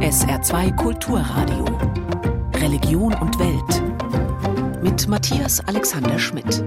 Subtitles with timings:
[0.00, 1.64] SR2 Kulturradio.
[2.56, 4.82] Religion und Welt.
[4.82, 6.64] Mit Matthias Alexander Schmidt.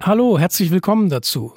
[0.00, 1.54] Hallo, herzlich willkommen dazu.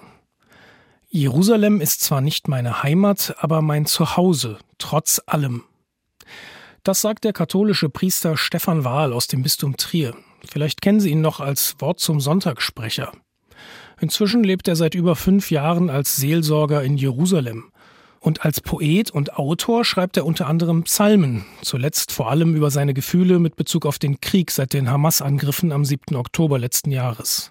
[1.10, 5.63] Jerusalem ist zwar nicht meine Heimat, aber mein Zuhause, trotz allem.
[6.84, 10.16] Das sagt der katholische Priester Stefan Wahl aus dem Bistum Trier.
[10.50, 13.12] Vielleicht kennen Sie ihn noch als Wort zum Sonntagssprecher.
[14.00, 17.72] Inzwischen lebt er seit über fünf Jahren als Seelsorger in Jerusalem.
[18.20, 22.94] Und als Poet und Autor schreibt er unter anderem Psalmen, zuletzt vor allem über seine
[22.94, 26.16] Gefühle mit Bezug auf den Krieg seit den Hamas-Angriffen am 7.
[26.16, 27.50] Oktober letzten Jahres.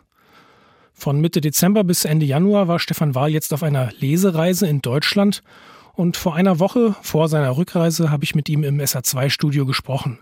[0.92, 5.42] Von Mitte Dezember bis Ende Januar war Stefan Wahl jetzt auf einer Lesereise in Deutschland
[5.94, 10.18] und vor einer Woche vor seiner Rückreise habe ich mit ihm im SA2-Studio gesprochen.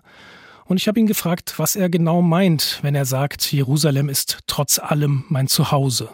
[0.64, 4.78] Und ich habe ihn gefragt, was er genau meint, wenn er sagt, Jerusalem ist trotz
[4.78, 6.10] allem mein Zuhause.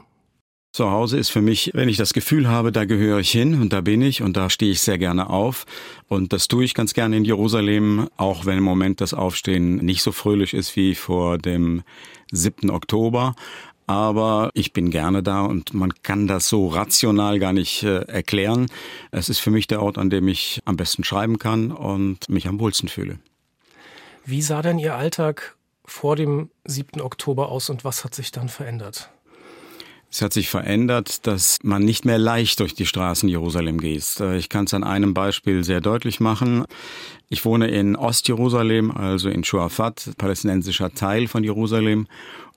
[0.72, 3.82] Zuhause ist für mich, wenn ich das Gefühl habe, da gehöre ich hin und da
[3.82, 5.66] bin ich und da stehe ich sehr gerne auf.
[6.08, 10.02] Und das tue ich ganz gerne in Jerusalem, auch wenn im Moment das Aufstehen nicht
[10.02, 11.82] so fröhlich ist wie vor dem
[12.30, 12.70] 7.
[12.70, 13.34] Oktober.
[13.86, 18.68] Aber ich bin gerne da und man kann das so rational gar nicht äh, erklären.
[19.10, 22.48] Es ist für mich der Ort, an dem ich am besten schreiben kann und mich
[22.48, 23.18] am wohlsten fühle.
[24.24, 25.54] Wie sah denn Ihr Alltag
[25.84, 27.02] vor dem 7.
[27.02, 29.11] Oktober aus und was hat sich dann verändert?
[30.12, 34.20] Es hat sich verändert, dass man nicht mehr leicht durch die Straßen Jerusalem geht.
[34.36, 36.66] Ich kann es an einem Beispiel sehr deutlich machen.
[37.32, 42.06] Ich wohne in Ostjerusalem, also in Shuafat, palästinensischer Teil von Jerusalem.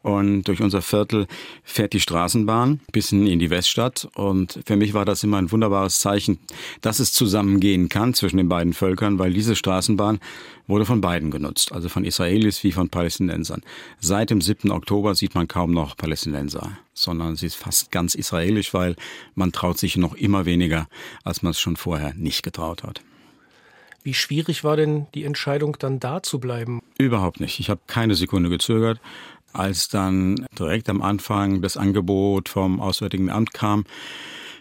[0.02, 1.28] Und durch unser Viertel
[1.64, 4.10] fährt die Straßenbahn bis in die Weststadt.
[4.16, 6.40] Und für mich war das immer ein wunderbares Zeichen,
[6.82, 10.20] dass es zusammengehen kann zwischen den beiden Völkern, weil diese Straßenbahn
[10.68, 13.62] wurde von beiden genutzt, also von Israelis wie von Palästinensern.
[14.02, 14.72] Seit dem 7.
[14.72, 18.98] Oktober sieht man kaum noch Palästinenser, sondern sie ist fast ganz israelisch, weil
[19.36, 20.90] man traut sich noch immer weniger,
[21.24, 23.00] als man es schon vorher nicht getraut hat.
[24.06, 26.84] Wie schwierig war denn die Entscheidung, dann da zu bleiben?
[27.00, 27.60] Überhaupt nicht.
[27.60, 29.02] Ich habe keine Sekunde gezögert
[29.52, 33.86] als dann direkt am Anfang das Angebot vom Auswärtigen Amt kam,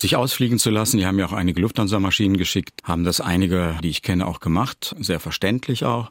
[0.04, 0.98] sich ausfliegen zu lassen.
[0.98, 4.94] Die haben ja auch einige Lufthansa-Maschinen geschickt, haben das einige, die ich kenne, auch gemacht,
[4.98, 6.10] sehr verständlich auch.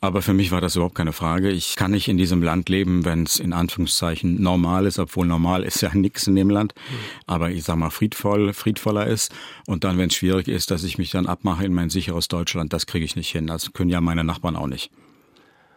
[0.00, 1.50] Aber für mich war das überhaupt keine Frage.
[1.50, 5.62] Ich kann nicht in diesem Land leben, wenn es in Anführungszeichen normal ist, obwohl normal
[5.62, 6.74] ist ja nichts in dem Land.
[7.26, 9.32] Aber ich sag mal friedvoll, friedvoller ist.
[9.66, 12.72] Und dann, wenn es schwierig ist, dass ich mich dann abmache in mein sicheres Deutschland,
[12.72, 13.46] das kriege ich nicht hin.
[13.46, 14.90] Das können ja meine Nachbarn auch nicht.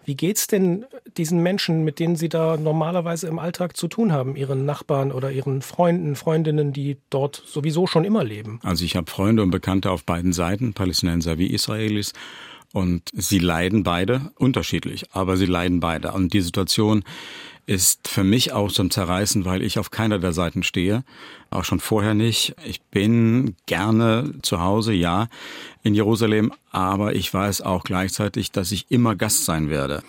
[0.06, 0.86] Wie geht's denn
[1.18, 5.32] diesen Menschen, mit denen Sie da normalerweise im Alltag zu tun haben, Ihren Nachbarn oder
[5.32, 8.60] Ihren Freunden, Freundinnen, die dort sowieso schon immer leben?
[8.64, 12.14] Also ich habe Freunde und Bekannte auf beiden Seiten, Palästinenser wie Israelis.
[12.74, 16.14] Und sie leiden beide unterschiedlich, aber sie leiden beide.
[16.14, 17.04] Und die Situation
[17.66, 21.04] ist für mich auch zum Zerreißen, weil ich auf keiner der Seiten stehe.
[21.50, 22.56] Auch schon vorher nicht.
[22.66, 25.28] Ich bin gerne zu Hause, ja,
[25.84, 30.04] in Jerusalem, aber ich weiß auch gleichzeitig, dass ich immer Gast sein werde.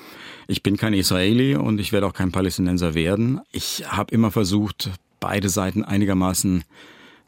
[0.48, 3.40] Ich bin kein Israeli und ich werde auch kein Palästinenser werden.
[3.52, 6.64] Ich habe immer versucht, beide Seiten einigermaßen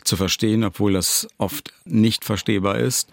[0.03, 3.09] zu verstehen, obwohl das oft nicht verstehbar ist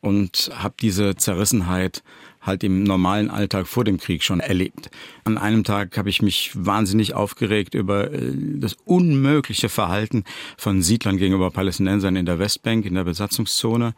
[0.00, 2.02] und habe diese Zerrissenheit
[2.40, 4.90] halt im normalen Alltag vor dem Krieg schon erlebt.
[5.24, 10.24] An einem Tag habe ich mich wahnsinnig aufgeregt über äh, das unmögliche Verhalten
[10.56, 13.94] von Siedlern gegenüber Palästinensern in der Westbank, in der Besatzungszone.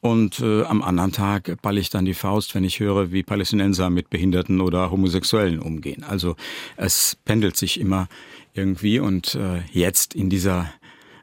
[0.00, 3.90] Und äh, am anderen Tag ball ich dann die Faust, wenn ich höre, wie Palästinenser
[3.90, 6.04] mit Behinderten oder Homosexuellen umgehen.
[6.04, 6.36] Also
[6.76, 8.08] es pendelt sich immer
[8.54, 8.98] irgendwie.
[8.98, 10.72] Und äh, jetzt in dieser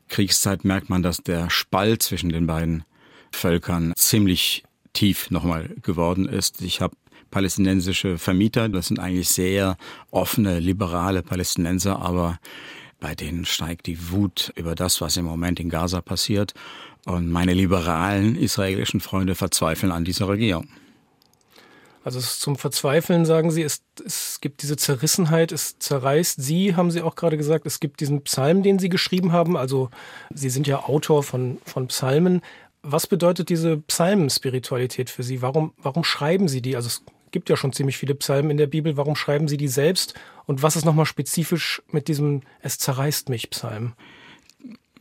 [0.09, 2.83] Kriegszeit merkt man, dass der Spalt zwischen den beiden
[3.31, 4.63] Völkern ziemlich
[4.97, 6.61] tief nochmal geworden ist.
[6.63, 6.95] Ich habe
[7.29, 9.77] palästinensische Vermieter, das sind eigentlich sehr
[10.09, 12.39] offene, liberale Palästinenser, aber
[12.99, 16.55] bei denen steigt die Wut über das, was im Moment in Gaza passiert.
[17.05, 20.67] Und meine liberalen israelischen Freunde verzweifeln an dieser Regierung.
[22.03, 27.01] Also zum Verzweifeln, sagen Sie, es, es gibt diese Zerrissenheit, es zerreißt Sie, haben Sie
[27.01, 29.57] auch gerade gesagt, es gibt diesen Psalm, den Sie geschrieben haben.
[29.57, 29.89] Also
[30.33, 32.41] Sie sind ja Autor von, von Psalmen.
[32.89, 35.41] Was bedeutet diese Psalmenspiritualität für Sie?
[35.41, 36.77] Warum, warum schreiben Sie die?
[36.77, 38.95] Also es gibt ja schon ziemlich viele Psalmen in der Bibel.
[38.95, 40.13] Warum schreiben Sie die selbst?
[40.45, 43.91] Und was ist nochmal spezifisch mit diesem Es zerreißt mich Psalm?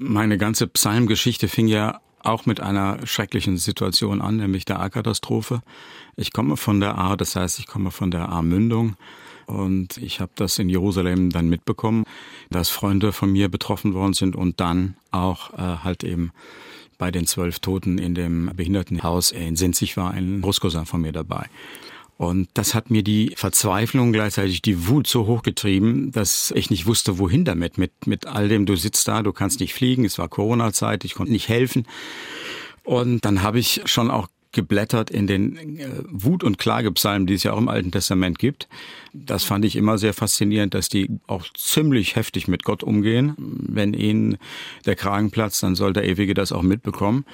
[0.01, 5.63] Meine ganze Psalmgeschichte fing ja auch mit einer schrecklichen Situation an, nämlich der A-Katastrophe.
[6.17, 8.97] Ich komme von der A, das heißt, ich komme von der A-Mündung.
[9.47, 12.03] Und ich habe das in Jerusalem dann mitbekommen,
[12.51, 16.33] dass Freunde von mir betroffen worden sind und dann auch äh, halt eben
[16.99, 21.47] bei den zwölf Toten in dem Behindertenhaus in Sinzig war ein Großcousin von mir dabei.
[22.19, 27.19] Und das hat mir die Verzweiflung, gleichzeitig die Wut so hochgetrieben, dass ich nicht wusste,
[27.19, 27.77] wohin damit.
[27.77, 31.15] Mit, mit all dem, du sitzt da, du kannst nicht fliegen, es war Corona-Zeit, ich
[31.15, 31.87] konnte nicht helfen.
[32.85, 37.45] Und dann habe ich schon auch geblättert in den äh, Wut- und Klagepsalmen, die es
[37.45, 38.67] ja auch im Alten Testament gibt.
[39.13, 43.35] Das fand ich immer sehr faszinierend, dass die auch ziemlich heftig mit Gott umgehen.
[43.39, 44.39] Wenn ihnen
[44.85, 47.25] der Kragen platzt, dann soll der Ewige das auch mitbekommen.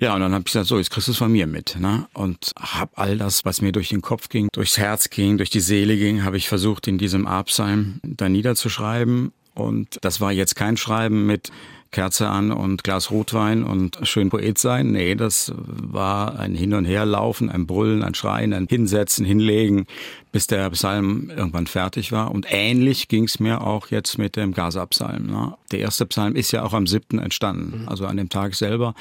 [0.00, 1.76] Ja, und dann habe ich gesagt, so, jetzt kriegst du es von mir mit.
[1.80, 2.06] Ne?
[2.14, 5.60] Und habe all das, was mir durch den Kopf ging, durchs Herz ging, durch die
[5.60, 9.32] Seele ging, habe ich versucht, in diesem Absalm da niederzuschreiben.
[9.54, 11.50] Und das war jetzt kein Schreiben mit
[11.90, 14.92] Kerze an und Glas Rotwein und schön Poet sein.
[14.92, 19.86] Nee, das war ein Hin- und Herlaufen, ein Brüllen, ein Schreien, ein Hinsetzen, Hinlegen,
[20.30, 22.30] bis der Psalm irgendwann fertig war.
[22.30, 25.26] Und ähnlich ging es mir auch jetzt mit dem Gaza-Psalm.
[25.26, 25.54] Ne?
[25.72, 28.94] Der erste Psalm ist ja auch am siebten entstanden, also an dem Tag selber.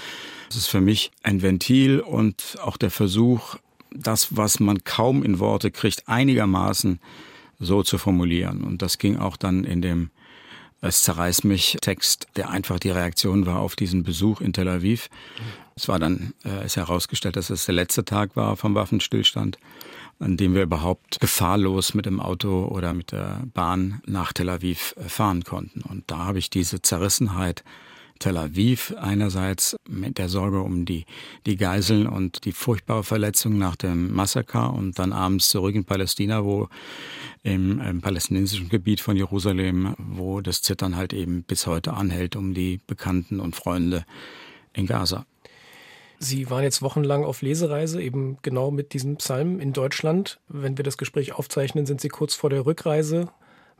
[0.47, 3.55] Das ist für mich ein Ventil und auch der Versuch,
[3.91, 6.99] das, was man kaum in Worte kriegt, einigermaßen
[7.59, 8.63] so zu formulieren.
[8.63, 10.09] Und das ging auch dann in dem
[10.81, 15.09] es zerreißt mich Text, der einfach die Reaktion war auf diesen Besuch in Tel Aviv.
[15.75, 19.57] Es war dann, äh, ist herausgestellt, dass es der letzte Tag war vom Waffenstillstand,
[20.19, 24.95] an dem wir überhaupt gefahrlos mit dem Auto oder mit der Bahn nach Tel Aviv
[24.97, 25.81] äh, fahren konnten.
[25.81, 27.63] Und da habe ich diese Zerrissenheit
[28.19, 31.05] Tel Aviv einerseits mit der Sorge um die,
[31.45, 36.43] die Geiseln und die furchtbare Verletzung nach dem Massaker und dann abends zurück in Palästina,
[36.43, 36.69] wo
[37.43, 42.53] im, im palästinensischen Gebiet von Jerusalem, wo das Zittern halt eben bis heute anhält um
[42.53, 44.05] die Bekannten und Freunde
[44.73, 45.25] in Gaza.
[46.19, 50.39] Sie waren jetzt wochenlang auf Lesereise, eben genau mit diesem Psalm in Deutschland.
[50.47, 53.29] Wenn wir das Gespräch aufzeichnen, sind Sie kurz vor der Rückreise.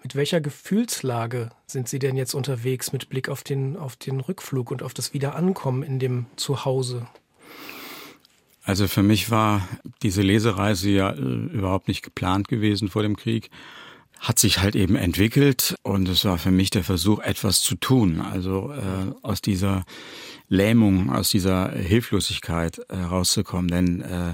[0.04, 4.72] Mit welcher Gefühlslage sind Sie denn jetzt unterwegs mit Blick auf den, auf den Rückflug
[4.72, 7.08] und auf das Wiederankommen in dem Zuhause?
[8.64, 9.68] Also für mich war
[10.04, 13.50] diese Lesereise ja äh, überhaupt nicht geplant gewesen vor dem Krieg.
[14.20, 18.20] Hat sich halt eben entwickelt und es war für mich der Versuch, etwas zu tun.
[18.20, 19.86] Also äh, aus dieser
[20.50, 23.70] Lähmung, aus dieser Hilflosigkeit herauszukommen.
[23.70, 24.34] Denn äh,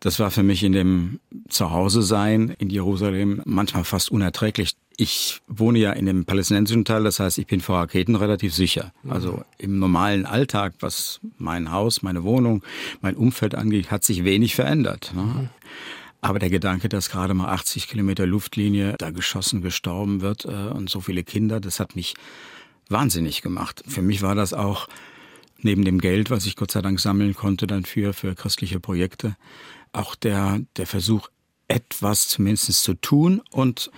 [0.00, 4.74] das war für mich in dem Zuhause-Sein in Jerusalem manchmal fast unerträglich.
[5.00, 8.92] Ich wohne ja in dem palästinensischen Teil, das heißt, ich bin vor Raketen relativ sicher.
[9.08, 12.62] Also im normalen Alltag, was mein Haus, meine Wohnung,
[13.00, 15.12] mein Umfeld angeht, hat sich wenig verändert.
[15.14, 15.48] Ne?
[16.20, 20.90] Aber der Gedanke, dass gerade mal 80 Kilometer Luftlinie da geschossen, gestorben wird äh, und
[20.90, 22.12] so viele Kinder, das hat mich
[22.90, 23.82] wahnsinnig gemacht.
[23.88, 24.86] Für mich war das auch
[25.62, 29.34] neben dem Geld, was ich Gott sei Dank sammeln konnte dann für, für christliche Projekte,
[29.94, 31.30] auch der, der Versuch,
[31.68, 33.90] etwas zumindest zu tun und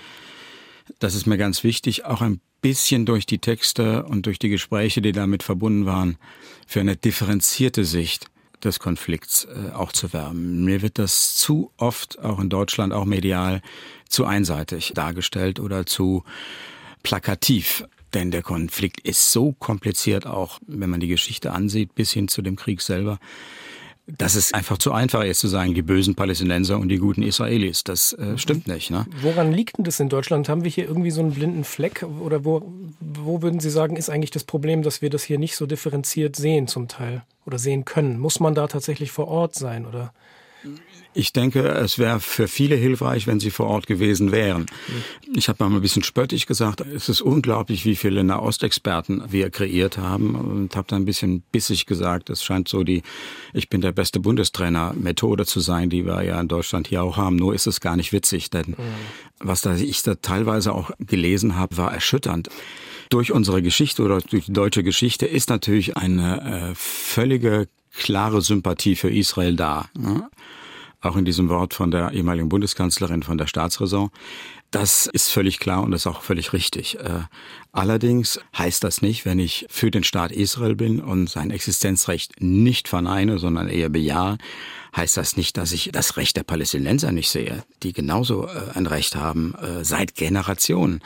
[0.99, 5.03] das ist mir ganz wichtig, auch ein bisschen durch die Texte und durch die Gespräche,
[5.03, 6.17] die damit verbunden waren,
[6.67, 8.27] für eine differenzierte Sicht
[8.63, 10.65] des Konflikts äh, auch zu werben.
[10.65, 13.61] Mir wird das zu oft, auch in Deutschland, auch medial,
[14.09, 16.23] zu einseitig dargestellt oder zu
[17.03, 17.85] plakativ.
[18.15, 22.43] Denn der Konflikt ist so kompliziert, auch wenn man die Geschichte ansieht, bis hin zu
[22.43, 23.19] dem Krieg selber,
[24.07, 27.85] dass es einfach zu einfach ist zu sagen, die bösen Palästinenser und die guten Israelis.
[27.85, 28.91] Das äh, stimmt nicht.
[28.91, 29.07] Ne?
[29.21, 30.49] Woran liegt denn das in Deutschland?
[30.49, 32.05] Haben wir hier irgendwie so einen blinden Fleck?
[32.21, 35.55] Oder wo, wo würden Sie sagen, ist eigentlich das Problem, dass wir das hier nicht
[35.57, 38.19] so differenziert sehen zum Teil oder sehen können?
[38.19, 39.87] Muss man da tatsächlich vor Ort sein?
[39.87, 40.13] Oder?
[41.15, 44.67] Ich denke, es wäre für viele hilfreich, wenn sie vor Ort gewesen wären.
[45.35, 49.99] Ich habe mal ein bisschen spöttisch gesagt, es ist unglaublich, wie viele Nahostexperten wir kreiert
[49.99, 53.03] haben und habe dann ein bisschen bissig gesagt, es scheint so die
[53.53, 57.17] Ich bin der beste Bundestrainer Methode zu sein, die wir ja in Deutschland hier auch
[57.17, 57.37] haben.
[57.37, 58.77] Nur ist es gar nicht witzig, denn mhm.
[59.39, 62.49] was da ich da teilweise auch gelesen habe, war erschütternd
[63.11, 68.97] durch unsere Geschichte oder durch die deutsche Geschichte ist natürlich eine äh, völlige klare Sympathie
[68.97, 69.91] für Israel da.
[69.99, 70.29] Ne?
[71.03, 74.11] Auch in diesem Wort von der ehemaligen Bundeskanzlerin von der Staatsräson.
[74.71, 76.99] Das ist völlig klar und das ist auch völlig richtig.
[76.99, 77.25] Äh,
[77.73, 82.89] allerdings heißt das nicht, wenn ich für den Staat Israel bin und sein Existenzrecht nicht
[82.89, 84.39] verneine, sondern eher bejahe,
[84.97, 88.87] heißt das nicht, dass ich das Recht der Palästinenser nicht sehe, die genauso äh, ein
[88.87, 91.01] Recht haben, äh, seit Generationen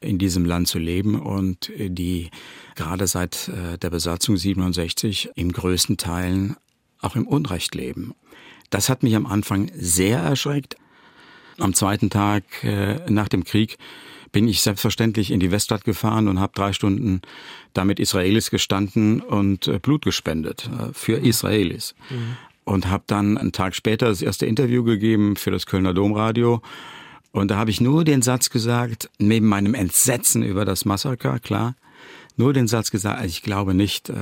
[0.00, 2.30] in diesem Land zu leben und die
[2.74, 3.48] gerade seit
[3.80, 6.56] der Besatzung 67 im größten Teilen
[7.00, 8.12] auch im Unrecht leben.
[8.72, 10.76] Das hat mich am Anfang sehr erschreckt.
[11.58, 13.76] Am zweiten Tag äh, nach dem Krieg
[14.32, 17.20] bin ich selbstverständlich in die Weststadt gefahren und habe drei Stunden
[17.74, 21.26] damit Israelis gestanden und äh, Blut gespendet äh, für mhm.
[21.26, 21.94] Israelis.
[22.08, 22.36] Mhm.
[22.64, 26.62] Und habe dann einen Tag später das erste Interview gegeben für das Kölner Domradio.
[27.30, 31.76] Und da habe ich nur den Satz gesagt, neben meinem Entsetzen über das Massaker, klar,
[32.38, 34.12] nur den Satz gesagt, ich glaube nicht,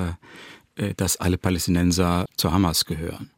[0.97, 3.31] dass alle Palästinenser zu Hamas gehören.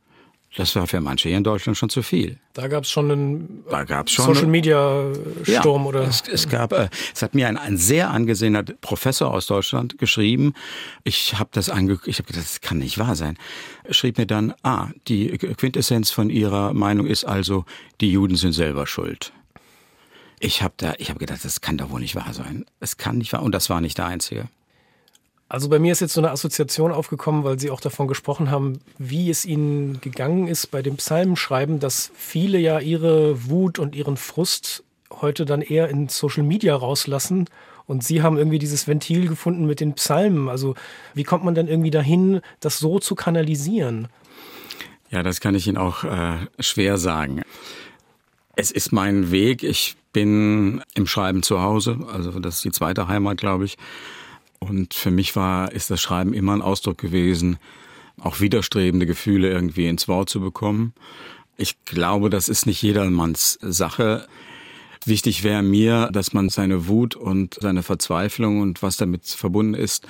[0.54, 2.38] Das war für manche hier in Deutschland schon zu viel.
[2.52, 5.10] Da gab es schon einen da gab's schon Social Media
[5.44, 6.02] Sturm ja, oder?
[6.02, 10.52] Es, es gab, äh, es hat mir ein, ein sehr angesehener Professor aus Deutschland geschrieben.
[11.04, 13.38] Ich habe das ange, ich habe gedacht, das kann nicht wahr sein.
[13.84, 17.64] Er schrieb mir dann, ah, die Quintessenz von ihrer Meinung ist also,
[18.02, 19.32] die Juden sind selber schuld.
[20.38, 22.66] Ich habe da, ich habe gedacht, das kann doch wohl nicht wahr sein.
[22.78, 24.48] Es kann nicht wahr und das war nicht der einzige.
[25.52, 28.80] Also bei mir ist jetzt so eine Assoziation aufgekommen, weil Sie auch davon gesprochen haben,
[28.96, 34.16] wie es Ihnen gegangen ist bei dem Psalmenschreiben, dass viele ja ihre Wut und ihren
[34.16, 37.50] Frust heute dann eher in Social Media rauslassen.
[37.84, 40.48] Und Sie haben irgendwie dieses Ventil gefunden mit den Psalmen.
[40.48, 40.74] Also
[41.12, 44.08] wie kommt man dann irgendwie dahin, das so zu kanalisieren?
[45.10, 47.42] Ja, das kann ich Ihnen auch äh, schwer sagen.
[48.56, 49.64] Es ist mein Weg.
[49.64, 51.98] Ich bin im Schreiben zu Hause.
[52.10, 53.76] Also das ist die zweite Heimat, glaube ich.
[54.62, 57.58] Und für mich war, ist das Schreiben immer ein Ausdruck gewesen,
[58.20, 60.92] auch widerstrebende Gefühle irgendwie ins Wort zu bekommen.
[61.56, 64.28] Ich glaube, das ist nicht jedermanns Sache.
[65.04, 70.06] Wichtig wäre mir, dass man seine Wut und seine Verzweiflung und was damit verbunden ist,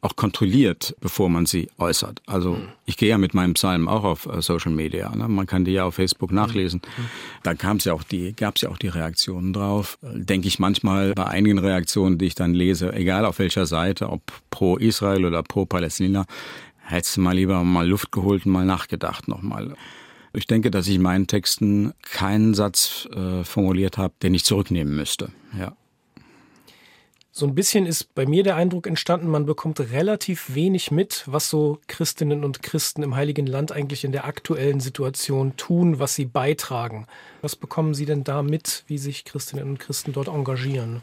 [0.00, 2.22] auch kontrolliert, bevor man sie äußert.
[2.26, 2.68] Also mhm.
[2.86, 5.14] ich gehe ja mit meinem Psalm auch auf äh, Social Media.
[5.14, 5.26] Ne?
[5.26, 6.80] Man kann die ja auf Facebook nachlesen.
[6.84, 7.04] Mhm.
[7.42, 9.98] Da kam es ja auch die, gab es ja auch die Reaktionen drauf.
[10.02, 14.22] Denke ich manchmal bei einigen Reaktionen, die ich dann lese, egal auf welcher Seite, ob
[14.50, 16.26] pro Israel oder pro Palästina,
[16.76, 19.74] hättest du mal lieber mal Luft geholt und mal nachgedacht nochmal.
[20.32, 24.94] Ich denke, dass ich in meinen Texten keinen Satz äh, formuliert habe, den ich zurücknehmen
[24.94, 25.30] müsste.
[25.58, 25.72] Ja.
[27.38, 31.48] So ein bisschen ist bei mir der Eindruck entstanden, man bekommt relativ wenig mit, was
[31.48, 36.24] so Christinnen und Christen im Heiligen Land eigentlich in der aktuellen Situation tun, was sie
[36.24, 37.06] beitragen.
[37.40, 41.02] Was bekommen Sie denn da mit, wie sich Christinnen und Christen dort engagieren?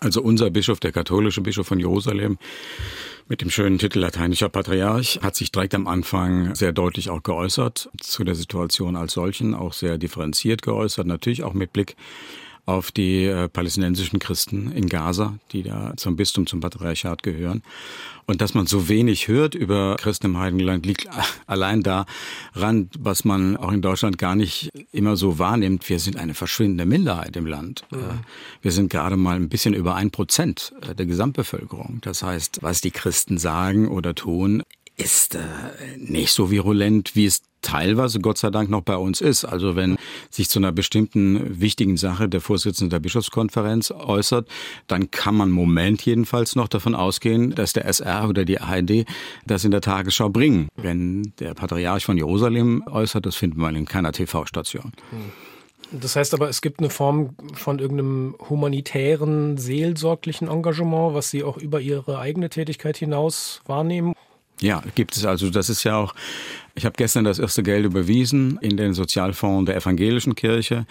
[0.00, 2.38] Also unser Bischof, der katholische Bischof von Jerusalem,
[3.28, 7.90] mit dem schönen Titel lateinischer Patriarch, hat sich direkt am Anfang sehr deutlich auch geäußert
[8.00, 11.94] zu der Situation als solchen, auch sehr differenziert geäußert, natürlich auch mit Blick
[12.66, 17.62] auf die äh, palästinensischen Christen in Gaza, die da zum Bistum, zum Patriarchat gehören.
[18.26, 21.06] Und dass man so wenig hört über Christen im Heiligen Land, liegt
[21.46, 25.88] allein daran, was man auch in Deutschland gar nicht immer so wahrnimmt.
[25.88, 27.84] Wir sind eine verschwindende Minderheit im Land.
[27.90, 27.98] Mhm.
[27.98, 28.02] Äh,
[28.62, 31.98] wir sind gerade mal ein bisschen über ein Prozent äh, der Gesamtbevölkerung.
[32.00, 34.62] Das heißt, was die Christen sagen oder tun,
[34.96, 35.40] ist äh,
[35.98, 39.44] nicht so virulent, wie es teilweise Gott sei Dank noch bei uns ist.
[39.44, 39.96] Also wenn
[40.30, 44.48] sich zu einer bestimmten wichtigen Sache der Vorsitzende der Bischofskonferenz äußert,
[44.86, 49.06] dann kann man im Moment jedenfalls noch davon ausgehen, dass der SR oder die ARD
[49.46, 50.68] das in der Tagesschau bringen.
[50.76, 54.92] Wenn der Patriarch von Jerusalem äußert, das findet man in keiner TV-Station.
[56.00, 61.56] Das heißt aber, es gibt eine Form von irgendeinem humanitären, seelsorglichen Engagement, was Sie auch
[61.56, 64.14] über Ihre eigene Tätigkeit hinaus wahrnehmen?
[64.60, 65.50] Ja, gibt es also.
[65.50, 66.14] Das ist ja auch,
[66.74, 70.86] ich habe gestern das erste Geld überwiesen in den Sozialfonds der evangelischen Kirche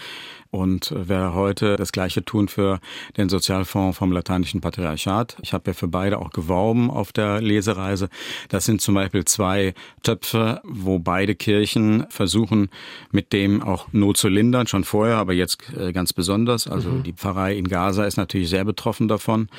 [0.53, 2.79] und werde heute das Gleiche tun für
[3.17, 5.35] den Sozialfonds vom Lateinischen Patriarchat.
[5.41, 8.07] Ich habe ja für beide auch geworben auf der Lesereise.
[8.49, 9.73] Das sind zum Beispiel zwei
[10.03, 12.69] Töpfe, wo beide Kirchen versuchen,
[13.11, 16.67] mit dem auch Not zu lindern, schon vorher, aber jetzt äh, ganz besonders.
[16.67, 17.03] Also mhm.
[17.03, 19.49] die Pfarrei in Gaza ist natürlich sehr betroffen davon.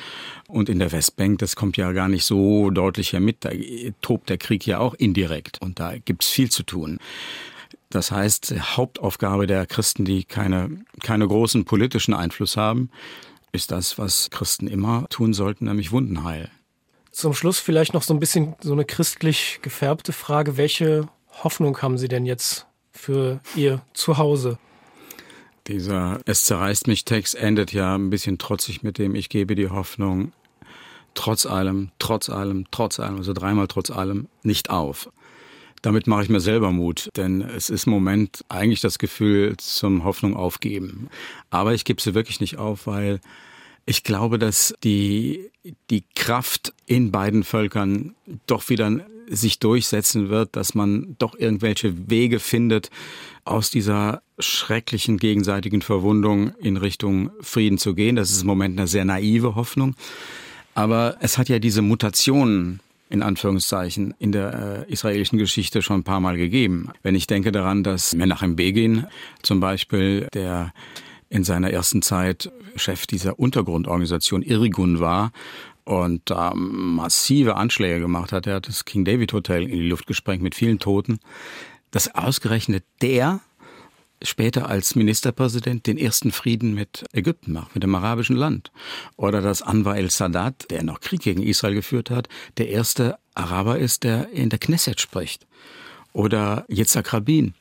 [0.47, 3.43] Und in der Westbank, das kommt ja gar nicht so deutlich her mit.
[3.43, 3.49] Da
[4.01, 5.61] tobt der Krieg ja auch indirekt.
[5.61, 6.97] Und da gibt's viel zu tun.
[7.89, 12.89] Das heißt, Hauptaufgabe der Christen, die keine, keine großen politischen Einfluss haben,
[13.51, 16.49] ist das, was Christen immer tun sollten, nämlich Wundenheil.
[17.11, 20.55] Zum Schluss vielleicht noch so ein bisschen so eine christlich gefärbte Frage.
[20.55, 21.07] Welche
[21.43, 24.57] Hoffnung haben Sie denn jetzt für Ihr Zuhause?
[25.67, 29.69] Dieser Es zerreißt mich Text endet ja ein bisschen trotzig mit dem Ich gebe die
[29.69, 30.31] Hoffnung
[31.13, 35.09] trotz allem, trotz allem, trotz allem, also dreimal trotz allem nicht auf.
[35.85, 40.03] Damit mache ich mir selber Mut, denn es ist im Moment eigentlich das Gefühl zum
[40.03, 41.09] Hoffnung aufgeben.
[41.51, 43.19] Aber ich gebe sie wirklich nicht auf, weil
[43.85, 45.51] ich glaube, dass die,
[45.91, 48.15] die Kraft in beiden Völkern
[48.47, 52.89] doch wieder sich durchsetzen wird, dass man doch irgendwelche Wege findet,
[53.43, 58.15] aus dieser schrecklichen gegenseitigen Verwundung in Richtung Frieden zu gehen.
[58.15, 59.93] Das ist im Moment eine sehr naive Hoffnung.
[60.73, 66.03] Aber es hat ja diese Mutationen in Anführungszeichen in der äh, israelischen Geschichte schon ein
[66.03, 66.89] paar Mal gegeben.
[67.03, 69.05] Wenn ich denke daran, dass Menachem Begin
[69.41, 70.73] zum Beispiel, der
[71.29, 75.31] in seiner ersten Zeit Chef dieser Untergrundorganisation Irgun war
[75.83, 78.47] und da massive Anschläge gemacht hat.
[78.47, 81.19] Er hat das King David Hotel in die Luft gesprengt mit vielen Toten.
[81.91, 83.39] Dass ausgerechnet der
[84.25, 88.71] später als Ministerpräsident den ersten Frieden mit Ägypten macht, mit dem arabischen Land.
[89.15, 92.27] Oder dass Anwar el-Sadat, der noch Krieg gegen Israel geführt hat,
[92.57, 95.45] der erste Araber ist, der in der Knesset spricht.
[96.13, 97.53] Oder Yitzhak Rabin,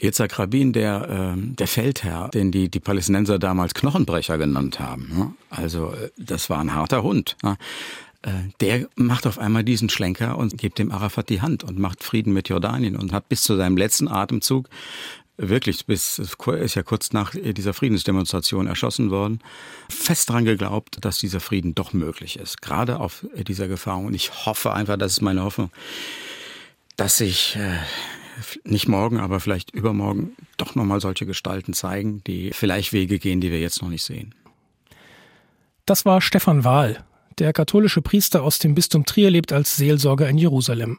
[0.00, 5.10] Yitzhak Rabin, der, äh, der Feldherr, den die, die Palästinenser damals Knochenbrecher genannt haben.
[5.12, 5.34] Ne?
[5.50, 7.36] Also äh, das war ein harter Hund.
[7.42, 7.56] Ne?
[8.22, 8.30] Äh,
[8.60, 12.32] der macht auf einmal diesen Schlenker und gibt dem Arafat die Hand und macht Frieden
[12.32, 14.68] mit Jordanien und hat bis zu seinem letzten Atemzug
[15.38, 19.40] wirklich bis ist ja kurz nach dieser Friedensdemonstration erschossen worden,
[19.88, 23.98] fest daran geglaubt, dass dieser Frieden doch möglich ist, gerade auf dieser Gefahr.
[23.98, 25.70] Und ich hoffe einfach, das ist meine Hoffnung,
[26.96, 27.78] dass sich äh,
[28.64, 33.50] nicht morgen, aber vielleicht übermorgen doch nochmal solche Gestalten zeigen, die vielleicht Wege gehen, die
[33.50, 34.34] wir jetzt noch nicht sehen.
[35.86, 37.04] Das war Stefan Wahl.
[37.38, 40.98] Der katholische Priester aus dem Bistum Trier lebt als Seelsorger in Jerusalem.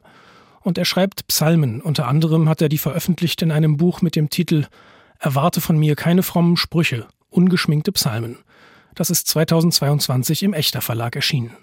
[0.61, 1.81] Und er schreibt Psalmen.
[1.81, 4.65] Unter anderem hat er die veröffentlicht in einem Buch mit dem Titel
[5.19, 8.37] Erwarte von mir keine frommen Sprüche, ungeschminkte Psalmen.
[8.95, 11.55] Das ist 2022 im Echter Verlag erschienen.